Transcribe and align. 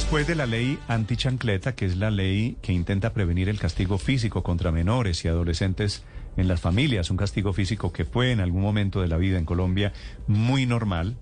Después 0.00 0.26
de 0.26 0.34
la 0.34 0.46
ley 0.46 0.78
antichancleta, 0.88 1.76
que 1.76 1.84
es 1.84 1.96
la 1.96 2.10
ley 2.10 2.56
que 2.62 2.72
intenta 2.72 3.12
prevenir 3.12 3.48
el 3.50 3.60
castigo 3.60 3.96
físico 3.96 4.42
contra 4.42 4.72
menores 4.72 5.24
y 5.24 5.28
adolescentes 5.28 6.02
en 6.38 6.48
las 6.48 6.60
familias, 6.60 7.10
un 7.10 7.18
castigo 7.18 7.52
físico 7.52 7.92
que 7.92 8.06
fue 8.06 8.32
en 8.32 8.40
algún 8.40 8.62
momento 8.62 9.02
de 9.02 9.08
la 9.08 9.18
vida 9.18 9.38
en 9.38 9.44
Colombia 9.44 9.92
muy 10.26 10.64
normal, 10.64 11.16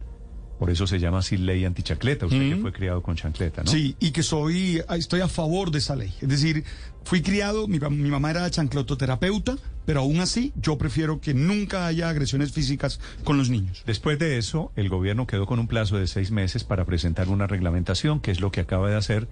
por 0.59 0.71
eso 0.71 0.87
se 0.87 0.99
llama 0.99 1.19
así 1.19 1.37
ley 1.37 1.65
antichancleta, 1.65 2.27
usted 2.27 2.51
que 2.51 2.57
fue 2.57 2.73
criado 2.73 3.03
con 3.03 3.17
chancleta, 3.17 3.63
¿no? 3.63 3.71
Sí, 3.71 3.97
y 4.01 4.11
que 4.11 4.23
soy, 4.23 4.83
estoy 4.91 5.21
a 5.21 5.29
favor 5.29 5.71
de 5.71 5.79
esa 5.79 5.95
ley. 5.95 6.13
Es 6.21 6.29
decir, 6.29 6.65
fui 7.05 7.23
criado, 7.23 7.69
mi, 7.69 7.79
mi 7.79 8.11
mamá 8.11 8.31
era 8.31 8.51
chanclototerapeuta, 8.51 9.57
pero 9.87 10.01
aún 10.01 10.21
así 10.21 10.53
yo 10.57 10.77
prefiero 10.77 11.21
que 11.21 11.33
nunca 11.33 11.87
haya 11.87 12.09
agresiones 12.09 12.53
físicas 12.53 13.01
con 13.25 13.39
los 13.39 13.51
niños. 13.51 13.83
Después 13.87 14.19
de 14.19 14.37
eso, 14.37 14.73
el 14.77 14.89
gobierno 14.89 15.27
quedó 15.27 15.47
con 15.47 15.59
un 15.59 15.69
plazo 15.69 15.97
de 15.97 16.07
seis 16.07 16.31
meses 16.31 16.65
para 16.65 16.85
presentar 16.85 17.29
una 17.29 17.47
reglamentación, 17.47 18.21
que 18.21 18.31
es 18.31 18.41
lo 18.41 18.51
que 18.51 18.61
acaba 18.61 18.91
de 18.91 18.97
hacer 18.97 19.29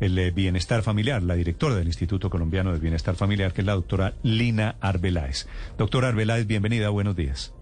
el 0.00 0.18
eh, 0.18 0.30
Bienestar 0.30 0.82
Familiar, 0.82 1.22
la 1.22 1.34
directora 1.34 1.74
del 1.74 1.86
Instituto 1.86 2.30
Colombiano 2.30 2.72
de 2.72 2.78
Bienestar 2.78 3.14
Familiar, 3.14 3.52
que 3.52 3.62
es 3.62 3.66
la 3.66 3.74
doctora 3.74 4.14
Lina 4.22 4.76
Arbeláez. 4.80 5.48
Doctora 5.78 6.08
Arbeláez, 6.08 6.46
bienvenida, 6.46 6.88
buenos 6.90 7.16
días. 7.16 7.54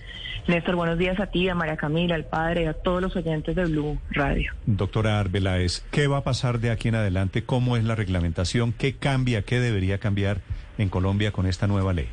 Néstor, 0.46 0.76
buenos 0.76 0.98
días 0.98 1.18
a 1.20 1.26
ti, 1.26 1.48
a 1.48 1.54
María 1.54 1.76
Camila, 1.76 2.14
al 2.14 2.26
padre, 2.26 2.68
a 2.68 2.74
todos 2.74 3.00
los 3.00 3.16
oyentes 3.16 3.56
de 3.56 3.64
Blue 3.64 3.98
Radio. 4.10 4.52
Doctora 4.66 5.18
Arbeláez, 5.18 5.86
¿qué 5.90 6.06
va 6.06 6.18
a 6.18 6.24
pasar 6.24 6.60
de 6.60 6.70
aquí 6.70 6.88
en 6.88 6.96
adelante? 6.96 7.44
¿Cómo 7.44 7.78
es 7.78 7.84
la 7.84 7.94
reglamentación? 7.94 8.72
¿Qué 8.72 8.96
cambia? 8.96 9.42
¿Qué 9.42 9.58
debería 9.58 9.98
cambiar 9.98 10.42
en 10.76 10.90
Colombia 10.90 11.32
con 11.32 11.46
esta 11.46 11.66
nueva 11.66 11.94
ley? 11.94 12.08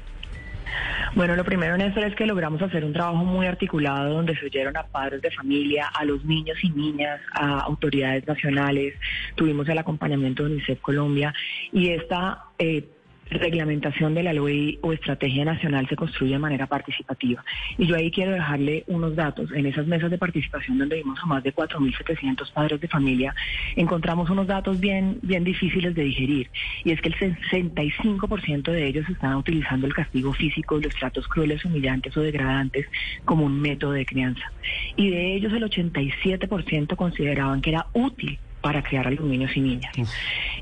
Bueno, 1.13 1.35
lo 1.35 1.43
primero, 1.43 1.77
Néstor, 1.77 2.05
es 2.05 2.15
que 2.15 2.25
logramos 2.25 2.61
hacer 2.61 2.85
un 2.85 2.93
trabajo 2.93 3.23
muy 3.25 3.45
articulado 3.45 4.13
donde 4.13 4.35
se 4.37 4.45
oyeron 4.45 4.77
a 4.77 4.83
padres 4.83 5.21
de 5.21 5.31
familia, 5.31 5.87
a 5.87 6.05
los 6.05 6.23
niños 6.23 6.57
y 6.63 6.69
niñas, 6.69 7.19
a 7.33 7.59
autoridades 7.61 8.25
nacionales, 8.25 8.95
tuvimos 9.35 9.67
el 9.67 9.77
acompañamiento 9.77 10.43
de 10.43 10.51
UNICEF 10.51 10.79
Colombia 10.81 11.33
y 11.71 11.89
esta... 11.89 12.45
Eh, 12.57 12.87
reglamentación 13.31 14.13
de 14.13 14.23
la 14.23 14.33
ley 14.33 14.77
o 14.81 14.93
estrategia 14.93 15.45
nacional 15.45 15.87
se 15.87 15.95
construye 15.95 16.33
de 16.33 16.39
manera 16.39 16.67
participativa. 16.67 17.43
Y 17.77 17.87
yo 17.87 17.95
ahí 17.95 18.11
quiero 18.11 18.31
dejarle 18.31 18.83
unos 18.87 19.15
datos. 19.15 19.51
En 19.51 19.65
esas 19.65 19.87
mesas 19.87 20.11
de 20.11 20.17
participación 20.17 20.77
donde 20.77 20.97
vimos 20.97 21.19
a 21.21 21.25
más 21.25 21.43
de 21.43 21.53
4.700 21.53 22.51
padres 22.51 22.81
de 22.81 22.87
familia, 22.87 23.33
encontramos 23.75 24.29
unos 24.29 24.47
datos 24.47 24.79
bien, 24.79 25.19
bien 25.21 25.43
difíciles 25.43 25.95
de 25.95 26.03
digerir. 26.03 26.49
Y 26.83 26.91
es 26.91 27.01
que 27.01 27.09
el 27.09 27.15
65% 27.15 28.71
de 28.71 28.87
ellos 28.87 29.07
están 29.09 29.35
utilizando 29.35 29.87
el 29.87 29.93
castigo 29.93 30.33
físico 30.33 30.79
y 30.79 30.83
los 30.83 30.95
tratos 30.95 31.27
crueles, 31.27 31.63
humillantes 31.63 32.15
o 32.17 32.21
degradantes 32.21 32.85
como 33.25 33.45
un 33.45 33.61
método 33.61 33.93
de 33.93 34.05
crianza. 34.05 34.51
Y 34.95 35.09
de 35.09 35.35
ellos 35.35 35.53
el 35.53 35.63
87% 35.63 36.95
consideraban 36.95 37.61
que 37.61 37.71
era 37.71 37.87
útil 37.93 38.37
para 38.61 38.83
crear 38.83 39.07
a 39.07 39.11
los 39.11 39.25
niños 39.25 39.51
y 39.55 39.61
niñas. 39.61 39.91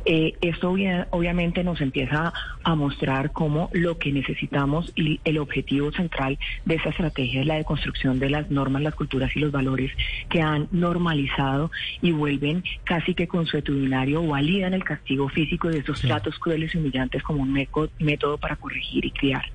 Eh, 0.05 0.33
esto 0.41 0.69
obviamente 0.69 1.63
nos 1.63 1.81
empieza 1.81 2.33
a 2.63 2.75
mostrar 2.75 3.31
cómo 3.31 3.69
lo 3.73 3.97
que 3.97 4.11
necesitamos 4.11 4.91
y 4.95 5.19
el 5.23 5.37
objetivo 5.37 5.91
central 5.91 6.37
de 6.65 6.75
esa 6.75 6.89
estrategia 6.89 7.41
es 7.41 7.47
la 7.47 7.55
deconstrucción 7.55 8.19
de 8.19 8.29
las 8.29 8.49
normas, 8.49 8.81
las 8.81 8.95
culturas 8.95 9.35
y 9.35 9.39
los 9.39 9.51
valores 9.51 9.91
que 10.29 10.41
han 10.41 10.67
normalizado 10.71 11.71
y 12.01 12.11
vuelven 12.11 12.63
casi 12.83 13.13
que 13.13 13.27
consuetudinario 13.27 14.21
o 14.21 14.27
validan 14.27 14.73
el 14.73 14.83
castigo 14.83 15.29
físico 15.29 15.69
de 15.69 15.79
esos 15.79 16.01
tratos 16.01 16.37
crueles 16.39 16.73
y 16.73 16.77
humillantes 16.77 17.23
como 17.23 17.43
un 17.43 17.67
método 17.99 18.37
para 18.37 18.55
corregir 18.55 19.05
y 19.05 19.11
criar. 19.11 19.45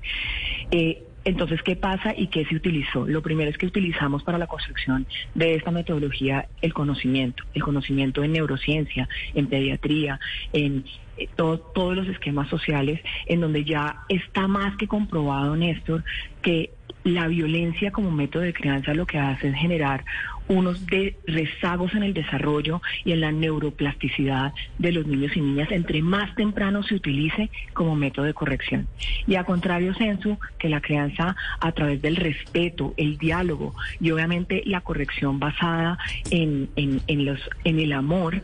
Eh, 0.71 1.03
entonces, 1.25 1.63
¿qué 1.63 1.75
pasa 1.75 2.13
y 2.15 2.27
qué 2.27 2.45
se 2.45 2.55
utilizó? 2.55 3.07
Lo 3.07 3.23
primero 3.23 3.49
es 3.49 3.57
que 3.57 3.65
utilizamos 3.65 4.23
para 4.23 4.37
la 4.37 4.45
construcción 4.45 5.07
de 5.33 5.55
esta 5.55 5.71
metodología 5.71 6.47
el 6.61 6.71
conocimiento, 6.71 7.43
el 7.55 7.63
conocimiento 7.63 8.23
en 8.23 8.33
neurociencia, 8.33 9.09
en 9.33 9.47
pediatría, 9.47 10.19
en 10.53 10.85
eh, 11.17 11.27
todos 11.35 11.95
los 11.95 12.07
esquemas 12.07 12.47
sociales, 12.49 13.01
en 13.25 13.41
donde 13.41 13.63
ya 13.63 14.03
está 14.07 14.47
más 14.47 14.77
que 14.77 14.87
comprobado, 14.87 15.55
Néstor, 15.55 16.03
que 16.43 16.69
la 17.03 17.27
violencia 17.27 17.91
como 17.91 18.11
método 18.11 18.43
de 18.43 18.53
crianza 18.53 18.93
lo 18.93 19.07
que 19.07 19.17
hace 19.17 19.49
es 19.49 19.55
generar 19.55 20.05
unos 20.47 20.85
de 20.87 21.17
rezagos 21.25 21.93
en 21.93 22.03
el 22.03 22.13
desarrollo 22.13 22.81
y 23.03 23.11
en 23.11 23.21
la 23.21 23.31
neuroplasticidad 23.31 24.53
de 24.77 24.91
los 24.91 25.07
niños 25.07 25.35
y 25.35 25.41
niñas 25.41 25.71
entre 25.71 26.01
más 26.01 26.33
temprano 26.35 26.83
se 26.83 26.95
utilice 26.95 27.49
como 27.73 27.95
método 27.95 28.25
de 28.25 28.33
corrección. 28.33 28.87
Y 29.27 29.35
a 29.35 29.43
contrario, 29.43 29.93
Censu, 29.95 30.37
que 30.59 30.69
la 30.69 30.81
crianza 30.81 31.35
a 31.59 31.71
través 31.71 32.01
del 32.01 32.15
respeto, 32.15 32.93
el 32.97 33.17
diálogo 33.17 33.73
y 33.99 34.11
obviamente 34.11 34.63
la 34.65 34.81
corrección 34.81 35.39
basada 35.39 35.97
en, 36.29 36.69
en, 36.75 37.25
los, 37.25 37.39
en 37.63 37.79
el 37.79 37.93
amor, 37.93 38.41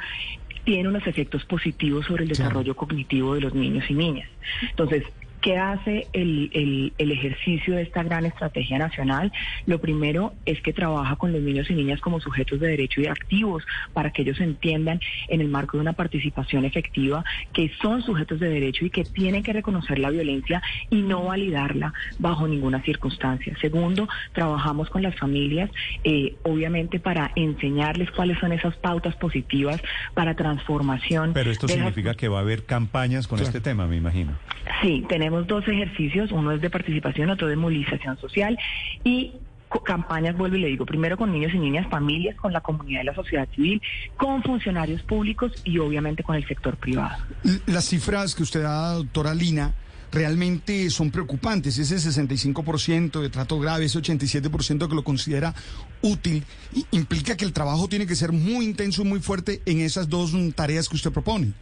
tiene 0.64 0.90
unos 0.90 1.06
efectos 1.08 1.44
positivos 1.46 2.06
sobre 2.06 2.24
el 2.24 2.30
desarrollo 2.30 2.76
cognitivo 2.76 3.36
de 3.36 3.42
los 3.42 3.54
niños 3.54 3.90
y 3.90 3.94
niñas. 3.94 4.30
Entonces, 4.70 5.04
¿Qué 5.42 5.58
hace 5.58 6.08
el, 6.14 6.92
el, 6.98 7.12
ejercicio 7.12 7.76
de 7.76 7.82
esta 7.82 8.04
gran 8.04 8.26
estrategia 8.26 8.78
nacional? 8.78 9.32
Lo 9.66 9.82
primero 9.82 10.34
es 10.46 10.62
que 10.62 10.72
trabaja 10.72 11.16
con 11.16 11.34
los 11.34 11.42
niños 11.42 11.70
y 11.72 11.74
niñas 11.74 12.00
como 12.00 12.20
sujetos 12.20 12.60
de 12.60 12.68
derecho 12.68 13.02
y 13.02 13.08
activos 13.08 13.64
para 13.92 14.12
que 14.12 14.22
ellos 14.22 14.40
entiendan 14.40 15.00
en 15.28 15.42
el 15.42 15.48
marco 15.48 15.78
de 15.78 15.82
una 15.82 15.94
participación 15.94 16.64
efectiva 16.64 17.24
que 17.54 17.72
son 17.82 18.04
sujetos 18.04 18.40
de 18.40 18.50
derecho 18.50 18.86
y 18.86 18.92
que 18.92 19.04
tienen 19.04 19.42
que 19.42 19.52
reconocer 19.52 19.98
la 19.98 20.12
violencia 20.12 20.62
y 20.92 21.02
no 21.02 21.24
validarla 21.26 21.94
bajo 22.20 22.48
ninguna 22.48 22.84
circunstancia. 22.84 23.58
Segundo, 23.62 24.08
trabajamos 24.34 24.90
con 24.90 25.02
las 25.02 25.16
familias, 25.16 25.72
eh, 26.04 26.36
obviamente 26.44 27.00
para 27.00 27.32
enseñarles 27.36 28.12
cuáles 28.12 28.38
son 28.40 28.52
esas 28.52 28.76
pautas 28.76 29.16
positivas 29.16 29.82
para 30.14 30.36
transformación. 30.36 31.32
Pero 31.34 31.50
esto 31.50 31.68
significa 31.68 32.14
que 32.14 32.28
va 32.28 32.38
a 32.38 32.42
haber 32.42 32.66
campañas 32.66 33.28
con 33.28 33.40
este 33.40 33.60
tema, 33.60 33.88
me 33.88 33.98
imagino. 33.98 34.38
Sí, 34.82 35.04
tenemos 35.10 35.31
dos 35.48 35.68
ejercicios, 35.68 36.32
uno 36.32 36.52
es 36.52 36.62
de 36.62 36.70
participación, 36.70 37.30
otro 37.30 37.48
de 37.48 37.56
movilización 37.56 38.18
social 38.18 38.58
y 39.04 39.34
campañas, 39.80 40.38
vuelvo 40.38 40.58
y 40.58 40.62
le 40.62 40.68
digo, 40.68 40.86
primero 40.86 41.18
con 41.18 41.32
niños 41.32 41.54
y 41.54 41.60
niñas, 41.60 41.88
familias, 41.90 42.36
con 42.36 42.52
la 42.52 42.62
comunidad 42.62 43.02
y 43.02 43.06
la 43.06 43.16
sociedad 43.16 43.48
civil, 43.56 43.82
con 44.18 44.44
funcionarios 44.44 45.02
públicos 45.04 45.54
y 45.64 45.78
obviamente 45.78 46.24
con 46.24 46.36
el 46.36 46.46
sector 46.48 46.76
privado. 46.76 47.24
Las 47.66 47.86
cifras 47.86 48.36
que 48.36 48.44
usted 48.44 48.64
da, 48.64 48.94
doctora 48.94 49.34
Lina, 49.34 49.74
realmente 50.12 50.90
son 50.90 51.10
preocupantes. 51.10 51.78
Ese 51.78 51.96
65% 51.96 53.22
de 53.22 53.30
trato 53.30 53.60
grave, 53.60 53.86
ese 53.86 54.00
87% 54.00 54.90
que 54.90 54.96
lo 54.96 55.04
considera 55.04 55.54
útil, 56.02 56.44
implica 56.92 57.38
que 57.38 57.46
el 57.46 57.54
trabajo 57.54 57.88
tiene 57.88 58.06
que 58.06 58.16
ser 58.16 58.32
muy 58.32 58.66
intenso 58.66 59.04
y 59.04 59.06
muy 59.06 59.22
fuerte 59.22 59.62
en 59.66 59.80
esas 59.80 60.10
dos 60.10 60.34
tareas 60.54 60.90
que 60.90 60.96
usted 60.96 61.12
propone. 61.12 61.54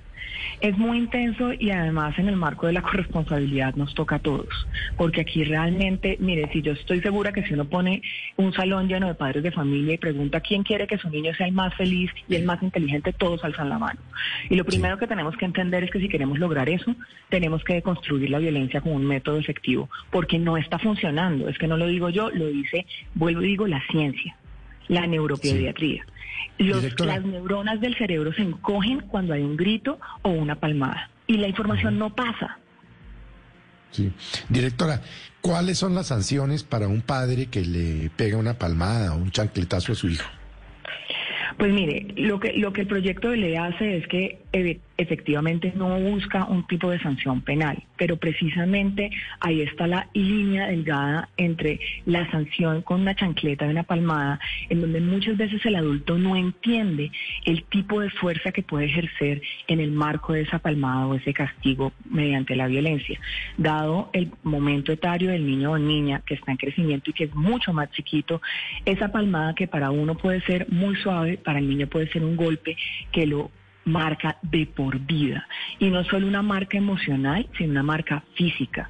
Es 0.61 0.77
muy 0.77 0.97
intenso 0.97 1.53
y 1.53 1.71
además 1.71 2.17
en 2.19 2.27
el 2.27 2.35
marco 2.35 2.67
de 2.67 2.73
la 2.73 2.81
corresponsabilidad 2.81 3.75
nos 3.75 3.93
toca 3.93 4.15
a 4.15 4.19
todos, 4.19 4.49
porque 4.97 5.21
aquí 5.21 5.43
realmente, 5.43 6.17
mire, 6.19 6.49
si 6.51 6.61
yo 6.61 6.73
estoy 6.73 7.01
segura 7.01 7.31
que 7.31 7.43
si 7.43 7.53
uno 7.53 7.65
pone 7.65 8.01
un 8.35 8.51
salón 8.53 8.87
lleno 8.87 9.07
de 9.07 9.15
padres 9.15 9.43
de 9.43 9.51
familia 9.51 9.93
y 9.93 9.97
pregunta 9.97 10.41
quién 10.41 10.63
quiere 10.63 10.87
que 10.87 10.97
su 10.97 11.09
niño 11.09 11.33
sea 11.35 11.47
el 11.47 11.53
más 11.53 11.73
feliz 11.75 12.11
y 12.27 12.35
el 12.35 12.43
más 12.43 12.61
inteligente, 12.61 13.13
todos 13.13 13.43
alzan 13.43 13.69
la 13.69 13.79
mano. 13.79 13.99
Y 14.49 14.55
lo 14.55 14.65
primero 14.65 14.97
que 14.97 15.07
tenemos 15.07 15.37
que 15.37 15.45
entender 15.45 15.83
es 15.83 15.91
que 15.91 15.99
si 15.99 16.09
queremos 16.09 16.39
lograr 16.39 16.69
eso, 16.69 16.95
tenemos 17.29 17.63
que 17.63 17.81
construir 17.81 18.29
la 18.29 18.39
violencia 18.39 18.81
como 18.81 18.95
un 18.95 19.05
método 19.05 19.37
efectivo, 19.37 19.89
porque 20.11 20.39
no 20.39 20.57
está 20.57 20.77
funcionando, 20.79 21.47
es 21.47 21.57
que 21.57 21.67
no 21.67 21.77
lo 21.77 21.87
digo 21.87 22.09
yo, 22.09 22.29
lo 22.31 22.47
dice, 22.47 22.85
vuelvo 23.15 23.41
y 23.41 23.47
digo, 23.47 23.67
la 23.67 23.81
ciencia, 23.89 24.35
la 24.89 25.07
neuropediatría 25.07 26.05
las 26.59 27.23
neuronas 27.23 27.79
del 27.79 27.95
cerebro 27.97 28.33
se 28.33 28.41
encogen 28.41 29.01
cuando 29.01 29.33
hay 29.33 29.41
un 29.41 29.55
grito 29.55 29.99
o 30.21 30.29
una 30.29 30.55
palmada 30.55 31.09
y 31.27 31.37
la 31.37 31.47
información 31.47 31.97
no 31.97 32.13
pasa. 32.13 32.57
Sí. 33.91 34.11
Directora, 34.49 35.01
¿cuáles 35.41 35.77
son 35.77 35.95
las 35.95 36.07
sanciones 36.07 36.63
para 36.63 36.87
un 36.87 37.01
padre 37.01 37.47
que 37.47 37.61
le 37.61 38.09
pega 38.09 38.37
una 38.37 38.55
palmada 38.55 39.13
o 39.13 39.17
un 39.17 39.31
chancletazo 39.31 39.93
a 39.93 39.95
su 39.95 40.09
hijo? 40.09 40.29
Pues 41.57 41.73
mire, 41.73 42.07
lo 42.15 42.39
que, 42.39 42.53
lo 42.53 42.71
que 42.71 42.81
el 42.81 42.87
proyecto 42.87 43.29
de 43.29 43.37
ley 43.37 43.55
hace 43.55 43.97
es 43.97 44.07
que 44.07 44.39
efectivamente 44.51 45.71
no 45.75 45.99
busca 45.99 46.45
un 46.45 46.65
tipo 46.65 46.89
de 46.89 46.99
sanción 46.99 47.41
penal, 47.41 47.83
pero 47.97 48.17
precisamente 48.17 49.11
ahí 49.39 49.61
está 49.61 49.85
la 49.87 50.07
línea 50.13 50.67
delgada 50.67 51.29
entre 51.37 51.79
la 52.05 52.29
sanción 52.31 52.81
con 52.81 53.01
una 53.01 53.15
chancleta 53.15 53.65
de 53.65 53.71
una 53.71 53.83
palmada, 53.83 54.39
en 54.69 54.81
donde 54.81 55.01
muchas 55.01 55.37
veces 55.37 55.63
el 55.65 55.75
adulto 55.75 56.17
no 56.17 56.35
entiende 56.35 57.11
el 57.45 57.63
tipo 57.63 58.01
de 58.01 58.09
fuerza 58.09 58.51
que 58.51 58.63
puede 58.63 58.85
ejercer 58.85 59.41
en 59.67 59.79
el 59.79 59.91
marco 59.91 60.33
de 60.33 60.41
esa 60.41 60.59
palmada 60.59 61.07
o 61.07 61.15
ese 61.15 61.33
castigo 61.33 61.93
mediante 62.09 62.55
la 62.55 62.67
violencia. 62.67 63.19
Dado 63.57 64.09
el 64.13 64.31
momento 64.43 64.91
etario 64.91 65.29
del 65.29 65.45
niño 65.45 65.71
o 65.71 65.77
niña 65.77 66.21
que 66.25 66.33
está 66.33 66.51
en 66.51 66.57
crecimiento 66.57 67.11
y 67.11 67.13
que 67.13 67.25
es 67.25 67.35
mucho 67.35 67.71
más 67.71 67.91
chiquito, 67.91 68.41
esa 68.85 69.11
palmada 69.11 69.53
que 69.53 69.67
para 69.67 69.91
uno 69.91 70.15
puede 70.15 70.41
ser 70.41 70.67
muy 70.71 70.95
suave, 70.95 71.37
para 71.37 71.59
el 71.59 71.69
niño 71.69 71.87
puede 71.87 72.09
ser 72.11 72.23
un 72.23 72.35
golpe 72.35 72.75
que 73.11 73.27
lo 73.27 73.51
marca 73.91 74.37
de 74.41 74.65
por 74.65 74.99
vida. 74.99 75.47
Y 75.79 75.89
no 75.89 76.03
solo 76.03 76.27
una 76.27 76.41
marca 76.41 76.77
emocional, 76.77 77.47
sino 77.57 77.71
una 77.71 77.83
marca 77.83 78.23
física. 78.35 78.89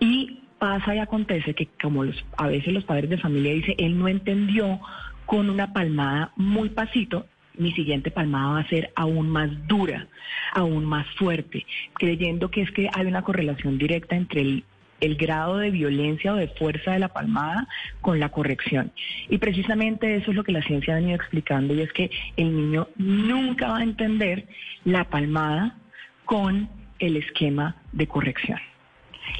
Y 0.00 0.40
pasa 0.58 0.94
y 0.94 0.98
acontece 0.98 1.54
que 1.54 1.68
como 1.80 2.04
los, 2.04 2.24
a 2.36 2.46
veces 2.46 2.72
los 2.72 2.84
padres 2.84 3.10
de 3.10 3.18
familia 3.18 3.52
dicen, 3.52 3.74
él 3.78 3.98
no 3.98 4.08
entendió 4.08 4.80
con 5.26 5.50
una 5.50 5.72
palmada 5.72 6.32
muy 6.36 6.70
pasito, 6.70 7.26
mi 7.56 7.72
siguiente 7.72 8.10
palmada 8.10 8.54
va 8.54 8.60
a 8.60 8.68
ser 8.68 8.90
aún 8.96 9.28
más 9.28 9.50
dura, 9.68 10.08
aún 10.52 10.84
más 10.84 11.06
fuerte, 11.16 11.66
creyendo 11.94 12.50
que 12.50 12.62
es 12.62 12.70
que 12.72 12.88
hay 12.92 13.06
una 13.06 13.22
correlación 13.22 13.78
directa 13.78 14.16
entre 14.16 14.40
el 14.40 14.64
el 15.04 15.16
grado 15.16 15.58
de 15.58 15.70
violencia 15.70 16.32
o 16.32 16.36
de 16.36 16.48
fuerza 16.48 16.92
de 16.92 16.98
la 16.98 17.08
palmada 17.08 17.68
con 18.00 18.18
la 18.18 18.30
corrección. 18.30 18.92
Y 19.28 19.38
precisamente 19.38 20.16
eso 20.16 20.30
es 20.30 20.36
lo 20.36 20.44
que 20.44 20.52
la 20.52 20.62
ciencia 20.62 20.94
ha 20.94 20.96
venido 20.96 21.16
explicando 21.16 21.74
y 21.74 21.82
es 21.82 21.92
que 21.92 22.10
el 22.36 22.56
niño 22.56 22.88
nunca 22.96 23.68
va 23.68 23.78
a 23.78 23.82
entender 23.82 24.46
la 24.84 25.04
palmada 25.04 25.76
con 26.24 26.68
el 26.98 27.16
esquema 27.16 27.76
de 27.92 28.06
corrección. 28.06 28.58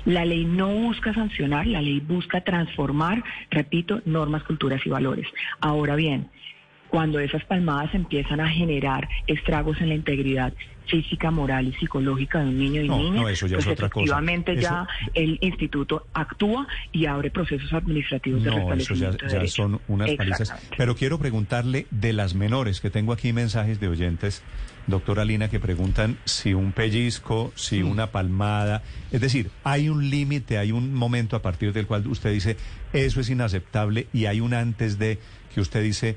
La 0.04 0.24
ley 0.24 0.44
no 0.44 0.68
busca 0.68 1.14
sancionar, 1.14 1.66
la 1.66 1.80
ley 1.80 2.00
busca 2.00 2.42
transformar, 2.42 3.22
repito, 3.50 4.02
normas, 4.04 4.42
culturas 4.44 4.80
y 4.84 4.90
valores. 4.90 5.26
Ahora 5.60 5.94
bien, 5.96 6.28
cuando 6.94 7.18
esas 7.18 7.44
palmadas 7.46 7.92
empiezan 7.92 8.40
a 8.40 8.48
generar 8.48 9.08
estragos 9.26 9.80
en 9.80 9.88
la 9.88 9.96
integridad 9.96 10.52
física, 10.86 11.32
moral 11.32 11.66
y 11.66 11.72
psicológica 11.72 12.38
de 12.38 12.50
un 12.50 12.56
niño 12.56 12.82
y 12.82 12.88
niña, 12.88 13.22
pues 13.22 13.42
efectivamente 13.42 14.54
ya 14.54 14.86
el 15.12 15.36
instituto 15.40 16.06
actúa 16.14 16.68
y 16.92 17.06
abre 17.06 17.32
procesos 17.32 17.72
administrativos 17.72 18.44
de 18.44 18.50
no, 18.50 18.72
eso 18.74 18.94
ya, 18.94 19.10
ya 19.28 19.44
son 19.48 19.80
unas 19.88 20.12
palizas. 20.12 20.54
Pero 20.76 20.94
quiero 20.94 21.18
preguntarle 21.18 21.88
de 21.90 22.12
las 22.12 22.36
menores, 22.36 22.80
que 22.80 22.90
tengo 22.90 23.12
aquí 23.12 23.32
mensajes 23.32 23.80
de 23.80 23.88
oyentes, 23.88 24.44
doctora 24.86 25.24
Lina, 25.24 25.50
que 25.50 25.58
preguntan 25.58 26.16
si 26.24 26.54
un 26.54 26.70
pellizco, 26.70 27.50
si 27.56 27.82
mm. 27.82 27.90
una 27.90 28.12
palmada, 28.12 28.84
es 29.10 29.20
decir, 29.20 29.50
hay 29.64 29.88
un 29.88 30.10
límite, 30.10 30.58
hay 30.58 30.70
un 30.70 30.94
momento 30.94 31.34
a 31.34 31.42
partir 31.42 31.72
del 31.72 31.88
cual 31.88 32.06
usted 32.06 32.30
dice, 32.30 32.56
eso 32.92 33.18
es 33.18 33.30
inaceptable 33.30 34.06
y 34.12 34.26
hay 34.26 34.40
un 34.40 34.54
antes 34.54 34.96
de 34.96 35.18
que 35.52 35.60
usted 35.60 35.82
dice, 35.82 36.16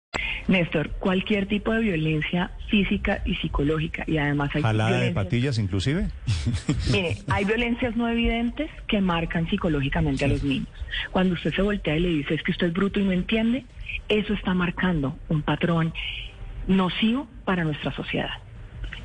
Néstor, 0.47 0.89
cualquier 0.91 1.47
tipo 1.47 1.73
de 1.73 1.81
violencia 1.81 2.51
física 2.69 3.21
y 3.25 3.35
psicológica 3.35 4.03
y 4.07 4.17
además 4.17 4.51
hay 4.53 4.61
¿Jalada 4.61 4.99
de 4.99 5.11
patillas 5.11 5.57
inclusive? 5.57 6.09
Mire, 6.91 7.17
hay 7.27 7.45
violencias 7.45 7.95
no 7.95 8.07
evidentes 8.07 8.69
que 8.87 9.01
marcan 9.01 9.49
psicológicamente 9.49 10.25
a 10.25 10.27
los 10.27 10.43
niños. 10.43 10.69
Cuando 11.11 11.35
usted 11.35 11.53
se 11.53 11.61
voltea 11.61 11.95
y 11.97 11.99
le 11.99 12.09
dice 12.09 12.33
es 12.35 12.43
que 12.43 12.51
usted 12.51 12.67
es 12.67 12.73
bruto 12.73 12.99
y 12.99 13.03
no 13.03 13.11
entiende, 13.11 13.65
eso 14.09 14.33
está 14.33 14.53
marcando 14.53 15.17
un 15.29 15.41
patrón 15.41 15.93
nocivo 16.67 17.27
para 17.45 17.63
nuestra 17.63 17.91
sociedad 17.93 18.31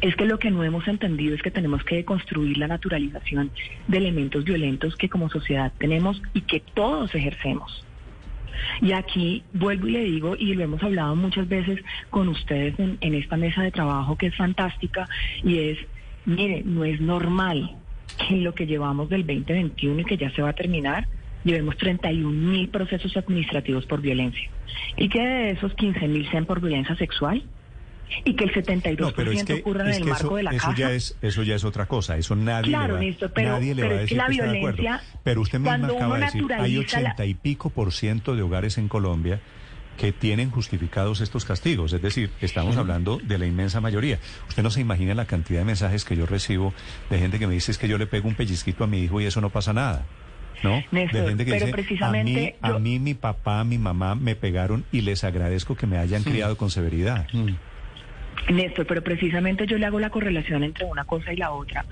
es 0.01 0.15
que 0.17 0.27
lo 0.27 0.39
que 0.39 0.51
no 0.51 0.63
hemos 0.63 0.87
entendido 0.89 1.35
es 1.35 1.43
que 1.43 1.51
tenemos 1.51 1.83
que 1.85 2.05
construir 2.05 2.59
la 2.59 2.69
naturalización 2.69 3.51
de 3.89 3.99
elementos 3.99 4.45
violentos 4.45 4.97
que 4.97 5.09
como 5.09 5.31
sociedad 5.31 5.73
tenemos 5.79 6.21
y 6.35 6.43
que 6.43 6.61
todos 6.61 7.15
ejercemos. 7.15 7.86
Y 8.81 8.93
aquí 8.93 9.43
vuelvo 9.53 9.89
y 9.89 9.93
le 9.93 10.05
digo, 10.05 10.37
y 10.37 10.55
lo 10.55 10.65
hemos 10.65 10.83
hablado 10.83 11.17
muchas 11.17 11.49
veces 11.49 11.81
con 12.11 12.29
ustedes 12.29 12.79
en, 12.79 12.99
en 13.01 13.15
esta 13.15 13.37
mesa 13.37 13.63
de 13.63 13.71
trabajo 13.71 14.17
que 14.17 14.27
es 14.27 14.37
fantástica, 14.37 15.09
y 15.43 15.59
es, 15.59 15.79
mire, 16.25 16.63
no 16.65 16.85
es 16.85 17.01
normal 17.01 17.77
que 18.17 18.35
en 18.35 18.45
lo 18.45 18.55
que 18.55 18.67
llevamos 18.67 19.09
del 19.09 19.27
2021 19.27 20.01
y 20.01 20.05
que 20.05 20.17
ya 20.17 20.31
se 20.31 20.43
va 20.43 20.51
a 20.51 20.55
terminar, 20.55 21.07
llevemos 21.45 21.77
31 21.77 22.29
mil 22.29 22.69
procesos 22.69 23.17
administrativos 23.17 23.87
por 23.87 24.01
violencia. 24.01 24.51
Y 24.97 25.09
que 25.09 25.21
de 25.21 25.51
esos 25.53 25.75
15 25.75 26.09
mil 26.09 26.29
sean 26.31 26.45
por 26.45 26.61
violencia 26.61 26.97
sexual 26.97 27.43
y 28.25 28.35
que 28.35 28.45
el 28.45 28.53
72% 28.53 29.59
ocurra 29.61 29.89
en 29.89 29.95
el 30.03 30.05
marco 30.05 30.37
de 30.37 30.43
la 30.45 30.51
eso 30.51 30.67
casa. 30.67 30.77
Ya 30.79 30.93
es, 30.93 31.17
eso 31.23 31.43
ya 31.43 31.55
es 31.57 31.65
otra 31.65 31.87
cosa, 31.87 32.17
eso 32.17 32.37
nadie 32.37 32.71
claro, 32.71 32.87
le 32.89 32.93
va, 32.95 33.01
Néstor, 33.01 33.33
pero, 33.33 33.51
nadie 33.51 33.75
le 33.75 33.83
pero 33.83 33.95
va 33.95 33.99
a 33.99 34.03
decir 34.03 34.05
es 34.05 34.09
que 34.09 34.17
la 34.17 34.27
que 34.27 34.31
violencia, 34.33 34.71
está 34.71 34.87
de 34.87 34.89
acuerdo. 34.95 35.21
Pero 35.25 35.41
usted 35.41 35.59
misma 35.59 35.75
acaba 35.89 36.19
de 36.19 36.25
decir, 36.27 36.43
hay 36.59 36.79
ochenta 36.79 37.25
y 37.27 37.35
pico 37.35 37.71
por 37.71 37.93
ciento 37.93 38.37
de 38.37 38.43
hogares 38.43 38.79
en 38.79 38.89
Colombia 38.89 39.41
que 39.97 40.13
tienen 40.13 40.51
justificados 40.51 41.23
estos 41.23 41.47
castigos. 41.47 41.93
Es 41.95 42.03
decir, 42.03 42.31
estamos 42.43 42.77
hablando 42.77 43.19
de 43.23 43.39
la 43.39 43.47
inmensa 43.47 43.81
mayoría. 43.81 44.19
Usted 44.49 44.63
no 44.63 44.71
se 44.71 44.81
imagina 44.83 45.15
la 45.15 45.25
cantidad 45.25 45.61
de 45.61 45.65
mensajes 45.65 46.05
que 46.05 46.15
yo 46.17 46.27
recibo 46.27 46.75
de 47.09 47.19
gente 47.19 47.39
que 47.39 47.47
me 47.47 47.55
dice 47.55 47.71
es 47.73 47.79
que 47.79 47.89
yo 47.89 47.97
le 47.97 48.07
pego 48.07 48.29
un 48.29 48.35
pellizquito 48.35 48.85
a 48.85 48.87
mi 48.87 48.99
hijo 49.01 49.21
y 49.23 49.25
eso 49.25 49.41
no 49.41 49.49
pasa 49.51 49.73
nada. 49.73 50.05
¿no? 50.63 50.83
Néstor, 50.91 51.21
de 51.23 51.29
gente 51.29 51.45
que 51.45 51.51
pero 51.53 51.67
dice, 51.67 51.73
precisamente 51.73 52.57
a 52.61 52.67
mí, 52.67 52.71
yo- 52.73 52.77
a 52.77 52.79
mí, 52.79 52.99
mi 52.99 53.15
papá, 53.15 53.63
mi 53.65 53.79
mamá 53.79 54.15
me 54.15 54.37
pegaron 54.37 54.85
y 54.93 55.01
les 55.03 55.23
agradezco 55.25 55.77
que 55.77 55.87
me 55.87 55.99
hayan 55.99 56.23
criado 56.25 56.57
con 56.57 56.71
severidad. 56.71 57.27
Néstor, 58.49 58.87
pero 58.87 59.03
precisamente 59.03 59.67
yo 59.67 59.77
le 59.79 59.87
hago 59.87 59.99
la 59.99 60.11
correlación 60.11 60.63
entre 60.63 60.85
una 60.85 61.05
cosa 61.05 61.33
y 61.33 61.37
la 61.37 61.51
otra, 61.51 61.85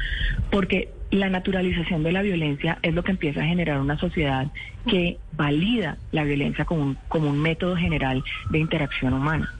porque 0.50 0.88
la 1.10 1.28
naturalización 1.28 2.02
de 2.02 2.12
la 2.12 2.22
violencia 2.22 2.78
es 2.82 2.94
lo 2.94 3.02
que 3.02 3.12
empieza 3.12 3.40
a 3.40 3.46
generar 3.46 3.80
una 3.80 3.98
sociedad 3.98 4.46
que 4.86 5.18
valida 5.32 5.98
la 6.12 6.24
violencia 6.24 6.64
como 6.64 6.82
un, 6.82 6.98
como 7.08 7.28
un 7.28 7.40
método 7.40 7.76
general 7.76 8.22
de 8.50 8.58
interacción 8.58 9.14
humana. 9.14 9.52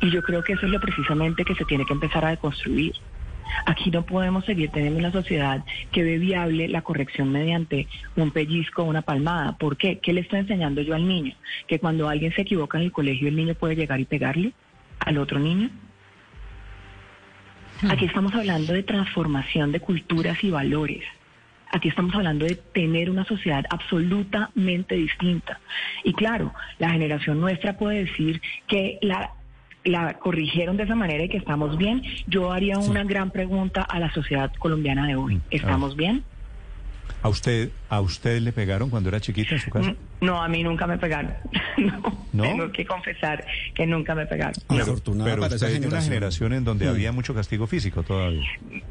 Y 0.00 0.10
yo 0.10 0.22
creo 0.22 0.42
que 0.42 0.54
eso 0.54 0.66
es 0.66 0.72
lo 0.72 0.80
precisamente 0.80 1.44
que 1.44 1.54
se 1.54 1.64
tiene 1.64 1.86
que 1.86 1.92
empezar 1.92 2.24
a 2.24 2.30
deconstruir. 2.30 2.92
Aquí 3.66 3.90
no 3.90 4.04
podemos 4.04 4.44
seguir 4.44 4.70
teniendo 4.70 4.98
una 4.98 5.12
sociedad 5.12 5.64
que 5.92 6.02
ve 6.02 6.18
viable 6.18 6.68
la 6.68 6.82
corrección 6.82 7.30
mediante 7.30 7.86
un 8.16 8.30
pellizco 8.30 8.82
o 8.82 8.86
una 8.86 9.02
palmada. 9.02 9.56
¿Por 9.56 9.76
qué? 9.76 9.98
¿Qué 10.00 10.12
le 10.12 10.22
estoy 10.22 10.40
enseñando 10.40 10.82
yo 10.82 10.94
al 10.94 11.06
niño? 11.06 11.34
Que 11.68 11.78
cuando 11.78 12.08
alguien 12.08 12.34
se 12.34 12.42
equivoca 12.42 12.78
en 12.78 12.84
el 12.84 12.92
colegio, 12.92 13.28
el 13.28 13.36
niño 13.36 13.54
puede 13.54 13.76
llegar 13.76 14.00
y 14.00 14.04
pegarle 14.04 14.52
al 14.98 15.18
otro 15.18 15.38
niño. 15.38 15.70
Aquí 17.90 18.06
estamos 18.06 18.34
hablando 18.34 18.72
de 18.72 18.82
transformación 18.82 19.72
de 19.72 19.80
culturas 19.80 20.42
y 20.42 20.50
valores. 20.50 21.04
Aquí 21.70 21.88
estamos 21.88 22.14
hablando 22.14 22.44
de 22.44 22.54
tener 22.54 23.10
una 23.10 23.24
sociedad 23.24 23.64
absolutamente 23.68 24.94
distinta. 24.94 25.60
Y 26.04 26.12
claro, 26.12 26.54
la 26.78 26.90
generación 26.90 27.40
nuestra 27.40 27.76
puede 27.76 28.04
decir 28.04 28.40
que 28.68 28.98
la, 29.02 29.32
la 29.84 30.14
corrigieron 30.14 30.76
de 30.76 30.84
esa 30.84 30.94
manera 30.94 31.24
y 31.24 31.28
que 31.28 31.36
estamos 31.36 31.76
bien. 31.76 32.02
Yo 32.26 32.52
haría 32.52 32.78
una 32.78 33.02
gran 33.02 33.30
pregunta 33.30 33.82
a 33.82 33.98
la 33.98 34.12
sociedad 34.12 34.52
colombiana 34.58 35.06
de 35.06 35.16
hoy. 35.16 35.40
¿Estamos 35.50 35.96
bien? 35.96 36.22
¿A 37.22 37.28
usted, 37.28 37.70
¿A 37.88 38.00
usted 38.00 38.40
le 38.40 38.52
pegaron 38.52 38.90
cuando 38.90 39.08
era 39.08 39.20
chiquita 39.20 39.54
en 39.54 39.60
su 39.60 39.70
casa? 39.70 39.94
No, 40.24 40.42
a 40.42 40.48
mí 40.48 40.62
nunca 40.62 40.86
me 40.86 40.98
pegaron. 40.98 41.34
no, 41.78 42.12
¿No? 42.32 42.42
Tengo 42.42 42.72
que 42.72 42.84
confesar 42.84 43.44
que 43.74 43.86
nunca 43.86 44.14
me 44.14 44.26
pegaron. 44.26 44.54
Afortunada 44.68 45.30
Pero 45.30 45.42
para 45.42 45.54
usted 45.54 45.66
esa 45.68 45.76
es 45.76 45.80
de 45.80 45.86
una 45.88 46.00
generación. 46.00 46.12
generación 46.14 46.52
en 46.54 46.64
donde 46.64 46.88
había 46.88 47.12
mucho 47.12 47.34
castigo 47.34 47.66
físico 47.66 48.02
todavía. 48.02 48.42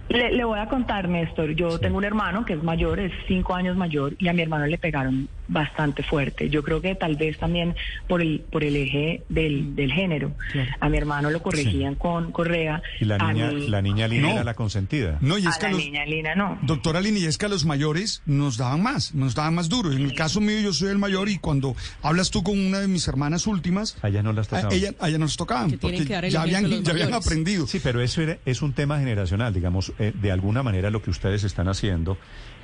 Le, 0.09 0.31
le 0.31 0.43
voy 0.43 0.59
a 0.59 0.67
contar, 0.67 1.09
Néstor. 1.09 1.51
Yo 1.55 1.79
tengo 1.79 1.97
un 1.97 2.03
hermano 2.03 2.45
que 2.45 2.53
es 2.53 2.63
mayor, 2.63 2.99
es 2.99 3.11
cinco 3.27 3.55
años 3.55 3.75
mayor, 3.75 4.13
y 4.19 4.27
a 4.27 4.33
mi 4.33 4.41
hermano 4.41 4.65
le 4.67 4.77
pegaron 4.77 5.27
bastante 5.47 6.03
fuerte. 6.03 6.49
Yo 6.49 6.63
creo 6.63 6.81
que 6.81 6.95
tal 6.95 7.15
vez 7.15 7.37
también 7.37 7.75
por 8.07 8.21
el 8.21 8.41
por 8.51 8.63
el 8.63 8.75
eje 8.75 9.23
del, 9.29 9.75
del 9.75 9.91
género. 9.91 10.33
A 10.79 10.89
mi 10.89 10.97
hermano 10.97 11.29
lo 11.29 11.41
corregían 11.41 11.95
con 11.95 12.31
correa. 12.31 12.81
Y 12.99 13.05
la 13.05 13.17
niña, 13.17 13.51
mí- 13.51 13.67
la 13.67 13.81
niña 13.81 14.07
Lina 14.07 14.27
No. 14.29 14.33
era 14.35 14.43
la 14.43 14.53
consentida. 14.53 15.17
No, 15.21 15.37
y 15.37 15.41
es 15.47 15.55
a 15.55 15.59
que 15.59 15.65
la 15.65 15.71
los, 15.71 15.79
niña 15.79 16.05
Lina 16.05 16.35
no. 16.35 16.57
Doctora 16.61 17.01
Lina, 17.01 17.19
y 17.19 17.25
es 17.25 17.37
que 17.37 17.45
a 17.45 17.49
los 17.49 17.65
mayores 17.65 18.21
nos 18.25 18.57
daban 18.57 18.81
más, 18.81 19.13
nos 19.13 19.35
daban 19.35 19.55
más 19.55 19.69
duro. 19.69 19.91
En 19.91 20.01
el 20.01 20.13
caso 20.15 20.39
mío, 20.41 20.59
yo 20.61 20.73
soy 20.73 20.89
el 20.89 20.97
mayor 20.97 21.29
y 21.29 21.37
cuando 21.37 21.75
hablas 22.01 22.31
tú 22.31 22.43
con 22.43 22.57
una 22.59 22.79
de 22.79 22.87
mis 22.87 23.07
hermanas 23.07 23.47
últimas, 23.47 23.97
Allá 24.01 24.23
no 24.23 24.33
las 24.33 24.47
a 24.53 24.57
tocaba. 24.61 24.73
ella, 24.73 24.91
a 24.99 25.09
ella 25.09 25.17
nos 25.17 25.35
tocaban, 25.37 25.71
Que 25.71 25.77
porque 25.77 26.05
que 26.05 26.29
ya 26.31 26.41
habían, 26.41 26.83
ya 26.83 26.91
habían 26.91 27.13
aprendido. 27.13 27.67
Sí, 27.67 27.79
pero 27.83 28.01
eso 28.01 28.21
era- 28.21 28.37
es 28.45 28.61
un 28.61 28.73
tema 28.73 28.99
generacional, 28.99 29.53
digamos, 29.53 29.93
eh, 29.99 30.13
de 30.13 30.31
alguna 30.31 30.63
manera 30.63 30.89
lo 30.89 31.01
que 31.01 31.09
ustedes 31.09 31.43
están 31.43 31.67
haciendo 31.67 32.17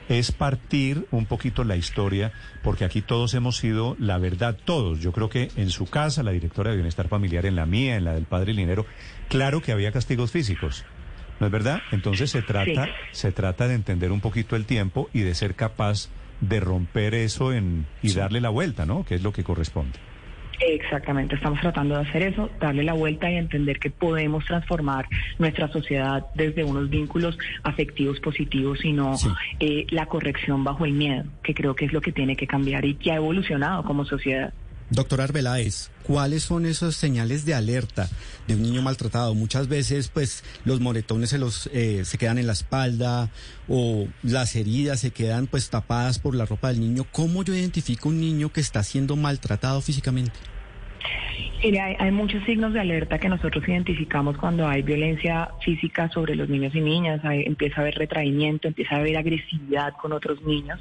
es 0.10 0.32
partir 0.34 1.06
un 1.12 1.26
poquito 1.26 1.64
la 1.64 1.78
historia, 1.78 2.34
porque 2.64 2.84
aquí 2.84 3.02
todos 3.02 3.34
hemos 3.36 3.58
sido, 3.58 3.96
la 4.00 4.18
verdad, 4.18 4.58
todos. 4.66 5.00
Yo 5.00 5.12
creo 5.14 5.30
que 5.30 5.50
en 5.56 5.70
su 5.70 5.86
casa, 5.86 6.24
la 6.24 6.32
directora 6.32 6.72
de 6.72 6.78
Bienestar 6.78 7.08
Familiar, 7.08 7.46
en 7.46 7.56
la 7.56 7.66
mía, 7.66 7.96
en 7.96 8.04
la 8.04 8.14
del 8.14 8.26
padre 8.26 8.54
Linero, 8.54 8.86
claro 9.30 9.62
que 9.62 9.72
había 9.72 9.92
castigos 9.92 10.32
físicos. 10.32 10.84
¿No 11.40 11.46
es 11.46 11.52
verdad? 11.54 11.82
Entonces 11.94 12.30
se 12.32 12.42
trata, 12.42 12.86
Sí. 12.86 12.92
se 13.12 13.32
trata 13.32 13.68
de 13.70 13.76
entender 13.76 14.12
un 14.12 14.20
poquito 14.20 14.58
el 14.58 14.66
tiempo 14.66 15.10
y 15.14 15.22
de 15.22 15.34
ser 15.36 15.56
capaz 15.56 16.10
de 16.42 16.60
romper 16.60 17.14
eso 17.16 17.54
en, 17.54 17.86
y 18.02 18.12
darle 18.14 18.42
la 18.42 18.50
vuelta, 18.50 18.86
¿no? 18.86 19.06
Que 19.06 19.16
es 19.16 19.24
lo 19.24 19.32
que 19.32 19.44
corresponde. 19.46 20.00
Exactamente, 20.60 21.36
estamos 21.36 21.60
tratando 21.62 21.96
de 21.96 22.02
hacer 22.02 22.22
eso, 22.24 22.50
darle 22.60 22.84
la 22.84 22.94
vuelta 22.94 23.32
y 23.32 23.36
entender 23.36 23.80
que 23.80 23.90
podemos 23.90 24.44
transformar 24.46 25.08
nuestra 25.38 25.70
sociedad 25.70 26.26
desde 26.36 26.66
unos 26.66 26.90
vínculos 26.90 27.38
afectivos 27.64 28.20
positivos 28.20 28.84
y 28.84 28.92
no 28.92 29.16
eh, 29.60 29.88
la 29.90 30.06
corrección 30.08 30.64
bajo 30.66 30.86
el 30.86 30.94
miedo, 30.94 31.24
que 31.44 31.54
creo 31.54 31.76
que 31.76 31.86
es 31.86 31.94
lo 31.94 32.02
que 32.02 32.12
tiene 32.12 32.36
que 32.36 32.46
cambiar 32.46 32.84
y 32.84 32.96
que 32.96 33.12
ha 33.12 33.16
evolucionado 33.16 33.84
como 33.84 34.04
sociedad. 34.04 34.54
Doctor 34.92 35.22
Arbeláez, 35.22 35.92
¿cuáles 36.04 36.42
son 36.44 36.66
esas 36.66 36.96
señales 36.96 37.46
de 37.46 37.54
alerta 37.54 38.10
de 38.48 38.56
un 38.56 38.64
niño 38.64 38.82
maltratado? 38.82 39.36
Muchas 39.36 39.68
veces, 39.68 40.10
pues, 40.10 40.44
los 40.66 40.80
moretones 40.80 41.30
se 41.30 41.38
los 41.38 41.70
eh, 41.74 42.06
se 42.06 42.18
quedan 42.18 42.40
en 42.40 42.48
la 42.48 42.54
espalda 42.54 43.30
o 43.68 44.08
las 44.24 44.56
heridas 44.56 45.00
se 45.00 45.12
quedan, 45.12 45.46
pues, 45.46 45.70
tapadas 45.70 46.18
por 46.18 46.34
la 46.34 46.46
ropa 46.46 46.70
del 46.70 46.80
niño. 46.80 47.06
¿Cómo 47.12 47.44
yo 47.44 47.54
identifico 47.54 48.10
un 48.10 48.20
niño 48.20 48.52
que 48.52 48.62
está 48.62 48.82
siendo 48.82 49.16
maltratado 49.16 49.80
físicamente? 49.82 50.34
Hay, 51.62 51.76
hay 52.00 52.12
muchos 52.12 52.44
signos 52.46 52.74
de 52.74 52.80
alerta 52.80 53.20
que 53.20 53.28
nosotros 53.28 53.68
identificamos 53.68 54.38
cuando 54.38 54.68
hay 54.68 54.82
violencia 54.82 55.50
física 55.64 56.10
sobre 56.10 56.36
los 56.36 56.48
niños 56.50 56.74
y 56.74 56.82
niñas. 56.82 57.24
Hay- 57.26 57.44
empieza 57.44 57.78
a 57.78 57.82
haber 57.82 57.96
retraimiento, 57.96 58.68
empieza 58.68 58.96
a 58.96 59.00
haber 59.00 59.18
agresividad 59.18 59.94
con 60.02 60.14
otros 60.14 60.42
niños. 60.44 60.80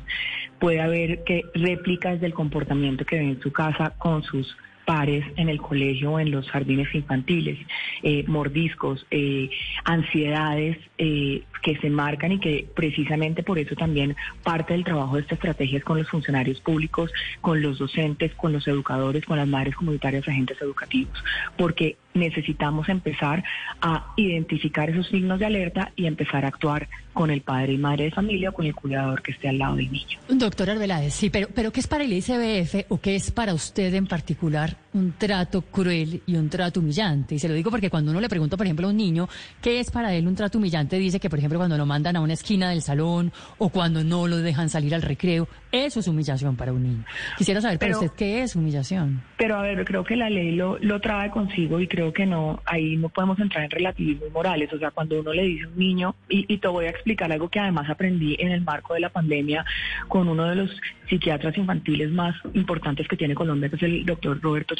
Puede 0.60 0.80
haber 0.80 1.24
que 1.24 1.44
réplicas 1.54 2.20
del 2.20 2.32
comportamiento 2.32 3.04
que 3.04 3.16
ven 3.16 3.28
en 3.30 3.40
su 3.40 3.52
casa 3.52 3.94
con 3.98 4.22
sus 4.22 4.56
pares 4.88 5.22
en 5.36 5.50
el 5.50 5.60
colegio 5.60 6.12
o 6.12 6.18
en 6.18 6.30
los 6.30 6.48
jardines 6.50 6.94
infantiles, 6.94 7.58
eh, 8.02 8.24
mordiscos, 8.26 9.06
eh, 9.10 9.50
ansiedades 9.84 10.78
eh, 10.96 11.42
que 11.62 11.76
se 11.76 11.90
marcan 11.90 12.32
y 12.32 12.40
que 12.40 12.66
precisamente 12.74 13.42
por 13.42 13.58
eso 13.58 13.76
también 13.76 14.16
parte 14.42 14.72
del 14.72 14.84
trabajo 14.84 15.16
de 15.16 15.22
esta 15.22 15.34
estrategia 15.34 15.76
es 15.76 15.84
con 15.84 15.98
los 15.98 16.08
funcionarios 16.08 16.62
públicos, 16.62 17.12
con 17.42 17.60
los 17.60 17.78
docentes, 17.78 18.34
con 18.34 18.54
los 18.54 18.66
educadores, 18.66 19.26
con 19.26 19.36
las 19.36 19.46
madres 19.46 19.76
comunitarias, 19.76 20.26
agentes 20.26 20.56
educativos, 20.62 21.22
porque 21.58 21.98
necesitamos 22.18 22.88
empezar 22.88 23.44
a 23.80 24.12
identificar 24.16 24.90
esos 24.90 25.06
signos 25.08 25.38
de 25.38 25.46
alerta 25.46 25.92
y 25.96 26.06
empezar 26.06 26.44
a 26.44 26.48
actuar 26.48 26.88
con 27.12 27.30
el 27.30 27.40
padre 27.40 27.72
y 27.72 27.78
madre 27.78 28.04
de 28.04 28.10
familia 28.10 28.50
o 28.50 28.52
con 28.52 28.66
el 28.66 28.74
cuidador 28.74 29.22
que 29.22 29.32
esté 29.32 29.48
al 29.48 29.58
lado 29.58 29.76
del 29.76 29.90
niño. 29.90 30.18
Doctor 30.28 30.70
Arbeláez, 30.70 31.14
sí, 31.14 31.30
pero, 31.30 31.48
pero 31.54 31.72
¿qué 31.72 31.80
es 31.80 31.86
para 31.86 32.04
el 32.04 32.12
ICBF 32.12 32.90
o 32.90 33.00
qué 33.00 33.16
es 33.16 33.30
para 33.30 33.54
usted 33.54 33.92
en 33.94 34.06
particular 34.06 34.76
un 34.94 35.12
trato 35.18 35.62
cruel 35.62 36.22
y 36.26 36.36
un 36.36 36.48
trato 36.48 36.80
humillante? 36.80 37.34
Y 37.34 37.38
se 37.38 37.48
lo 37.48 37.54
digo 37.54 37.70
porque 37.70 37.90
cuando 37.90 38.10
uno 38.10 38.20
le 38.20 38.28
pregunta, 38.28 38.56
por 38.56 38.66
ejemplo, 38.66 38.86
a 38.86 38.90
un 38.90 38.96
niño 38.96 39.28
qué 39.60 39.80
es 39.80 39.90
para 39.90 40.14
él 40.14 40.26
un 40.26 40.34
trato 40.34 40.58
humillante, 40.58 40.98
dice 40.98 41.20
que, 41.20 41.28
por 41.30 41.38
ejemplo, 41.38 41.58
cuando 41.58 41.76
lo 41.76 41.86
mandan 41.86 42.16
a 42.16 42.20
una 42.20 42.32
esquina 42.32 42.70
del 42.70 42.82
salón 42.82 43.32
o 43.58 43.68
cuando 43.68 44.02
no 44.04 44.26
lo 44.26 44.38
dejan 44.38 44.68
salir 44.68 44.94
al 44.94 45.02
recreo, 45.02 45.48
eso 45.72 46.00
es 46.00 46.08
humillación 46.08 46.56
para 46.56 46.72
un 46.72 46.82
niño. 46.82 47.04
Quisiera 47.36 47.60
saber 47.60 47.78
para 47.78 47.92
Pero- 47.92 48.00
usted 48.06 48.16
qué 48.16 48.42
es 48.42 48.56
humillación. 48.56 49.22
Pero 49.36 49.56
a 49.56 49.62
ver, 49.62 49.84
creo 49.84 50.04
que 50.04 50.16
la 50.16 50.30
ley 50.30 50.52
lo, 50.56 50.78
lo 50.78 51.00
trae 51.00 51.30
consigo 51.30 51.78
y 51.80 51.86
creo 51.86 52.12
que 52.12 52.26
no, 52.26 52.60
ahí 52.64 52.96
no 52.96 53.08
podemos 53.08 53.38
entrar 53.38 53.64
en 53.64 53.70
relativismos 53.70 54.30
morales. 54.32 54.72
O 54.72 54.78
sea, 54.78 54.90
cuando 54.90 55.20
uno 55.20 55.32
le 55.32 55.42
dice 55.42 55.64
a 55.64 55.68
un 55.68 55.78
niño, 55.78 56.14
y, 56.28 56.44
y 56.52 56.58
te 56.58 56.68
voy 56.68 56.86
a 56.86 56.90
explicar 56.90 57.30
algo 57.30 57.48
que 57.48 57.60
además 57.60 57.88
aprendí 57.90 58.36
en 58.38 58.50
el 58.52 58.62
marco 58.62 58.94
de 58.94 59.00
la 59.00 59.10
pandemia 59.10 59.64
con 60.08 60.28
uno 60.28 60.46
de 60.46 60.56
los 60.56 60.70
psiquiatras 61.08 61.56
infantiles 61.56 62.10
más 62.10 62.34
importantes 62.54 63.06
que 63.08 63.16
tiene 63.16 63.34
Colombia, 63.34 63.68
que 63.68 63.76
es 63.76 63.82
el 63.82 64.04
doctor 64.06 64.40
Roberto 64.40 64.74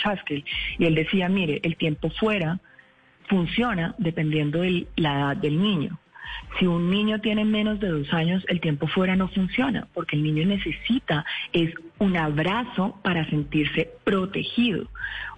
Y 0.78 0.84
él 0.86 0.94
decía, 0.94 1.28
mire, 1.28 1.60
el 1.62 1.76
tiempo 1.76 2.10
fuera 2.10 2.58
funciona 3.28 3.94
dependiendo 3.98 4.60
de 4.60 4.86
la 4.96 5.14
edad 5.18 5.36
del 5.36 5.60
niño. 5.60 5.98
Si 6.58 6.66
un 6.66 6.90
niño 6.90 7.20
tiene 7.20 7.44
menos 7.44 7.80
de 7.80 7.88
dos 7.88 8.12
años, 8.12 8.44
el 8.48 8.60
tiempo 8.60 8.86
fuera 8.86 9.16
no 9.16 9.28
funciona, 9.28 9.86
porque 9.94 10.16
el 10.16 10.22
niño 10.22 10.44
necesita 10.46 11.24
es 11.52 11.72
un 11.98 12.16
abrazo 12.16 12.98
para 13.02 13.28
sentirse 13.28 13.90
protegido. 14.04 14.86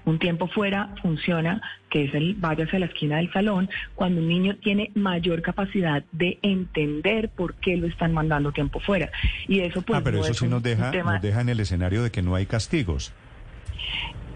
Un 0.05 0.19
tiempo 0.19 0.49
fuera 0.49 0.95
funciona, 1.03 1.61
que 1.91 2.05
es 2.05 2.15
el 2.15 2.35
váyase 2.35 2.77
a 2.77 2.81
la 2.81 2.87
esquina 2.87 3.19
del 3.19 3.33
salón, 3.33 3.69
cuando 3.95 4.21
un 4.21 4.29
niño 4.29 4.57
tiene 4.57 4.91
mayor 4.95 5.43
capacidad 5.43 6.03
de 6.13 6.39
entender 6.43 7.29
por 7.29 7.55
qué 7.55 7.77
lo 7.77 7.87
están 7.87 8.13
mandando 8.13 8.51
tiempo 8.51 8.81
fuera. 8.81 9.11
Y 9.47 9.61
eso 9.61 9.83
pues 9.83 10.01
ah, 10.01 10.03
pero 10.05 10.19
no 10.19 10.23
eso 10.25 10.33
es 10.33 10.39
sí 10.39 10.49
nos 10.49 10.63
deja, 10.63 10.91
tema- 10.91 11.15
nos 11.15 11.23
deja 11.23 11.41
en 11.41 11.49
el 11.51 11.61
escenario 11.61 12.03
de 12.03 12.11
que 12.11 12.23
no 12.23 12.35
hay 12.35 12.47
castigos. 12.47 13.13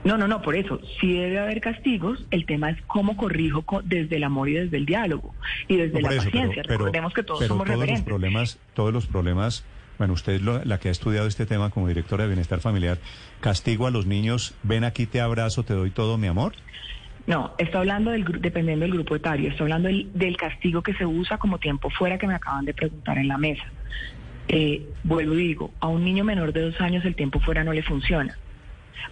No, 0.05 0.19
no, 0.19 0.29
no, 0.29 0.43
por 0.43 0.55
eso 0.55 0.81
sí 1.01 1.15
debe 1.15 1.39
haber 1.39 1.61
castigos. 1.63 2.25
El 2.31 2.45
tema 2.45 2.71
es 2.71 2.81
cómo 2.87 3.17
corrijo 3.17 3.63
co- 3.63 3.81
desde 3.83 4.17
el 4.17 4.25
amor 4.25 4.49
y 4.51 4.53
desde 4.55 4.77
el 4.77 4.85
diálogo 4.87 5.35
y 5.67 5.77
desde 5.77 6.01
No, 6.03 6.09
la 6.11 6.15
eso, 6.17 6.25
paciencia. 6.25 6.63
pero- 6.63 6.79
Recordemos 6.79 7.15
que 7.15 7.23
todos 7.23 7.41
pero 7.41 7.49
somos 7.49 7.65
todos 7.65 7.79
los 7.79 7.81
referentes. 7.87 8.05
problemas, 8.07 8.59
todos 8.75 8.93
los 8.93 9.07
problemas, 9.07 9.65
bueno, 9.99 10.13
usted 10.13 10.41
lo- 10.43 10.63
la 10.65 10.79
que 10.79 10.89
ha 10.89 10.93
estudiado 10.93 11.27
este 11.27 11.47
tema 11.47 11.71
como 11.71 11.89
directora 11.89 12.25
de 12.25 12.29
Bienestar 12.29 12.61
Familiar, 12.61 12.99
castigo 13.41 13.87
a 13.87 13.91
los 13.91 14.05
niños, 14.07 14.55
ven 14.63 14.85
aquí, 14.85 15.07
te 15.07 15.21
abrazo, 15.23 15.63
te 15.63 15.73
doy 15.73 15.91
todo 15.91 16.19
mi 16.19 16.27
amor. 16.27 16.53
No, 17.27 17.55
estoy 17.57 17.79
hablando 17.81 18.11
del 18.11 18.25
dependiendo 18.43 18.85
del 18.85 18.93
grupo 18.93 19.17
etario, 19.17 19.49
estoy 19.49 19.65
hablando 19.65 19.89
del, 19.89 20.11
del 20.13 20.37
castigo 20.37 20.83
que 20.83 20.93
se 20.93 21.07
usa 21.07 21.39
como 21.39 21.57
tiempo 21.59 21.89
fuera 21.89 22.19
que 22.19 22.27
me 22.27 22.35
acaban 22.35 22.67
de 22.67 22.75
preguntar 22.75 23.17
en 23.17 23.29
la 23.29 23.39
mesa. 23.39 23.65
Eh, 24.49 24.87
vuelvo 25.05 25.33
y 25.33 25.39
digo, 25.49 25.71
a 25.81 25.89
un 25.89 26.05
niño 26.05 26.23
menor 26.25 26.53
de 26.53 26.61
dos 26.61 26.79
años 26.83 27.03
el 27.07 27.15
tiempo 27.15 27.41
fuera 27.41 27.65
no 27.65 27.73
le 27.73 27.83
funciona. 27.83 28.37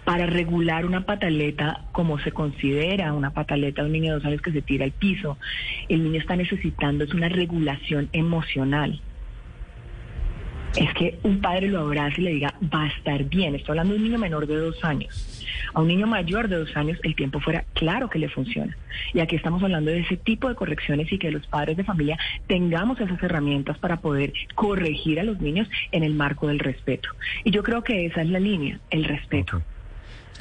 Para 0.03 0.25
regular 0.25 0.85
una 0.85 1.05
pataleta 1.05 1.85
como 1.91 2.19
se 2.19 2.31
considera 2.31 3.13
una 3.13 3.31
pataleta 3.31 3.81
de 3.81 3.87
un 3.87 3.93
niño 3.93 4.11
de 4.11 4.19
dos 4.19 4.25
años 4.25 4.41
que 4.41 4.51
se 4.51 4.61
tira 4.61 4.85
al 4.85 4.91
piso, 4.91 5.37
el 5.89 6.03
niño 6.03 6.19
está 6.19 6.35
necesitando 6.35 7.03
es 7.03 7.13
una 7.13 7.29
regulación 7.29 8.09
emocional. 8.13 9.01
Es 10.75 10.91
que 10.95 11.19
un 11.21 11.39
padre 11.39 11.67
lo 11.67 11.81
abrace 11.81 12.19
y 12.19 12.23
le 12.23 12.31
diga, 12.31 12.55
va 12.73 12.85
a 12.85 12.87
estar 12.87 13.23
bien. 13.25 13.53
Estoy 13.53 13.73
hablando 13.73 13.93
de 13.93 13.99
un 13.99 14.05
niño 14.05 14.17
menor 14.17 14.47
de 14.47 14.55
dos 14.55 14.83
años. 14.83 15.45
A 15.71 15.81
un 15.81 15.87
niño 15.87 16.07
mayor 16.07 16.47
de 16.47 16.57
dos 16.57 16.75
años 16.75 16.99
el 17.03 17.15
tiempo 17.15 17.39
fuera 17.39 17.63
claro 17.73 18.09
que 18.09 18.17
le 18.17 18.27
funciona. 18.27 18.75
Y 19.13 19.19
aquí 19.19 19.35
estamos 19.35 19.61
hablando 19.61 19.91
de 19.91 19.99
ese 19.99 20.17
tipo 20.17 20.49
de 20.49 20.55
correcciones 20.55 21.11
y 21.11 21.19
que 21.19 21.29
los 21.29 21.45
padres 21.45 21.77
de 21.77 21.83
familia 21.83 22.17
tengamos 22.47 22.99
esas 22.99 23.21
herramientas 23.21 23.77
para 23.77 23.97
poder 23.97 24.33
corregir 24.55 25.19
a 25.19 25.23
los 25.23 25.39
niños 25.39 25.67
en 25.91 26.03
el 26.03 26.15
marco 26.15 26.47
del 26.47 26.57
respeto. 26.57 27.09
Y 27.43 27.51
yo 27.51 27.61
creo 27.61 27.83
que 27.83 28.07
esa 28.07 28.21
es 28.23 28.29
la 28.29 28.39
línea, 28.39 28.79
el 28.89 29.03
respeto. 29.03 29.61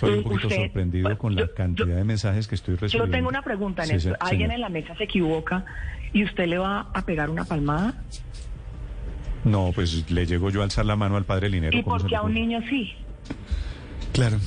Estoy 0.02 0.18
un 0.18 0.25
poquito 0.25 0.49
Usted- 0.49 0.56
sorprendido 0.62 1.18
con 1.18 1.35
la 1.37 1.49
cantidad 1.49 1.97
de 1.97 2.04
mensajes 2.04 2.49
que 2.49 2.54
estoy 2.56 2.75
Yo 2.76 2.80
recibiendo. 2.80 3.16
tengo 3.16 3.28
una 3.28 3.42
pregunta, 3.42 3.85
Sí, 3.85 3.92
¿Alguien 3.92 4.18
señor. 4.49 4.52
en 4.52 4.61
la 4.61 4.68
mesa 4.68 4.97
se 4.97 5.04
equivoca 5.04 5.64
y 6.12 6.25
usted 6.25 6.47
le 6.47 6.59
va 6.59 6.88
a 6.92 7.02
pegar 7.04 7.30
una 7.30 7.44
palmada? 7.44 7.94
No, 9.44 9.71
pues 9.75 10.11
le 10.11 10.26
llego 10.26 10.50
yo 10.50 10.61
a 10.61 10.64
alzar 10.64 10.85
la 10.87 10.97
mano 10.97 11.16
al 11.16 11.25
padre 11.25 11.49
Linero. 11.49 11.76
¿Y 11.76 11.82
¿cómo 11.82 11.97
por 11.99 12.06
qué 12.09 12.16
a 12.16 12.23
un 12.23 12.35
niño 12.35 12.61
sí? 12.68 12.92
Claro. 14.12 14.38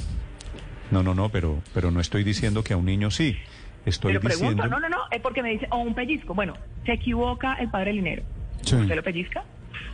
No, 0.91 1.03
no, 1.03 1.13
no, 1.15 1.29
pero, 1.29 1.61
pero 1.73 1.89
no 1.91 1.99
estoy 1.99 2.23
diciendo 2.23 2.63
que 2.63 2.73
a 2.73 2.77
un 2.77 2.85
niño 2.85 3.09
sí. 3.11 3.37
Estoy 3.85 4.13
Pero 4.13 4.29
diciendo... 4.29 4.61
pregunto, 4.63 4.79
no, 4.79 4.89
no, 4.89 4.89
no, 4.97 5.03
es 5.11 5.21
porque 5.21 5.41
me 5.43 5.51
dice, 5.51 5.67
o 5.71 5.77
un 5.77 5.93
pellizco. 5.93 6.33
Bueno, 6.33 6.53
se 6.85 6.93
equivoca 6.93 7.53
el 7.55 7.69
padre 7.69 7.93
Linero. 7.93 8.23
Sí. 8.61 8.75
¿Usted 8.75 8.95
lo 8.95 9.03
pellizca? 9.03 9.43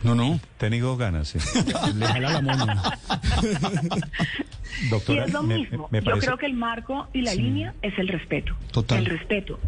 No, 0.02 0.14
no. 0.14 0.40
Tenido 0.58 0.96
ganas, 0.96 1.28
sí. 1.28 1.38
Le 1.96 2.06
jala 2.06 2.40
la 2.40 2.98
mano. 4.72 4.86
Y 4.86 4.88
Doctora, 4.90 5.24
es 5.24 5.32
lo 5.32 5.42
me- 5.42 5.58
mismo. 5.58 5.88
me 5.90 5.98
Yo 6.00 6.04
parece- 6.04 6.26
creo 6.26 6.38
que 6.38 6.46
el 6.46 6.54
marco 6.54 7.08
y 7.12 7.22
la 7.22 7.34
línea 7.34 7.74
es 7.82 7.98
el 7.98 8.08
respeto. 8.08 8.54
Total. 8.72 8.98
El 8.98 9.06
respeto. 9.06 9.58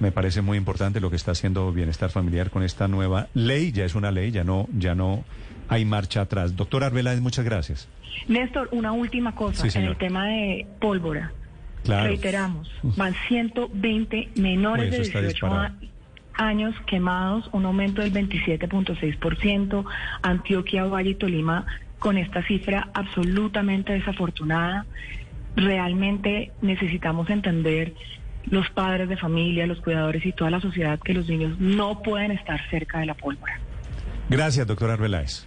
Me 0.00 0.10
parece 0.12 0.42
muy 0.42 0.58
importante 0.58 1.00
lo 1.00 1.08
que 1.10 1.16
está 1.16 1.30
haciendo 1.32 1.72
Bienestar 1.72 2.10
Familiar 2.10 2.50
con 2.50 2.62
esta 2.62 2.88
nueva 2.88 3.28
ley. 3.34 3.70
Ya 3.72 3.84
es 3.84 3.94
una 3.94 4.10
ley, 4.10 4.30
ya 4.32 4.42
no, 4.44 4.66
ya 4.76 4.94
no 4.94 5.24
hay 5.68 5.84
marcha 5.84 6.20
atrás. 6.22 6.56
Doctor 6.56 6.82
Arbeláez, 6.84 7.20
muchas 7.20 7.44
gracias. 7.44 7.88
Néstor, 8.28 8.68
una 8.72 8.92
última 8.92 9.34
cosa. 9.34 9.68
Sí, 9.68 9.78
en 9.78 9.84
el 9.84 9.96
tema 9.96 10.26
de 10.26 10.66
pólvora. 10.80 11.32
Claro. 11.84 12.08
Reiteramos, 12.08 12.70
van 12.96 13.14
120 13.28 14.30
menores 14.36 14.86
Uy, 14.86 14.90
de 14.90 14.96
eso 14.96 15.02
está 15.02 15.20
18 15.20 15.46
a- 15.46 15.68
disparado. 15.68 15.94
años 16.36 16.74
quemados, 16.86 17.48
un 17.52 17.64
aumento 17.66 18.02
del 18.02 18.10
27.6%. 18.12 19.84
Antioquia, 20.22 20.84
Valle 20.84 21.10
y 21.10 21.14
Tolima 21.14 21.66
con 22.04 22.18
esta 22.18 22.42
cifra 22.42 22.90
absolutamente 22.92 23.94
desafortunada. 23.94 24.84
Realmente 25.56 26.52
necesitamos 26.60 27.30
entender 27.30 27.94
los 28.50 28.68
padres 28.68 29.08
de 29.08 29.16
familia, 29.16 29.66
los 29.66 29.80
cuidadores 29.80 30.26
y 30.26 30.32
toda 30.32 30.50
la 30.50 30.60
sociedad 30.60 31.00
que 31.02 31.14
los 31.14 31.26
niños 31.30 31.58
no 31.58 32.02
pueden 32.02 32.30
estar 32.32 32.60
cerca 32.68 32.98
de 32.98 33.06
la 33.06 33.14
pólvora. 33.14 33.58
Gracias, 34.28 34.66
doctora 34.66 34.92
Arbeláez. 34.92 35.46